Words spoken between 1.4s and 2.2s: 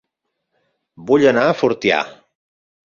a Fortià